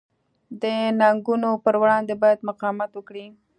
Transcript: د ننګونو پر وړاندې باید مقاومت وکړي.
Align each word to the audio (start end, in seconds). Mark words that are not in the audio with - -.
د 0.61 0.63
ننګونو 0.99 1.49
پر 1.63 1.75
وړاندې 1.81 2.13
باید 2.21 2.39
مقاومت 2.49 2.91
وکړي. 2.95 3.25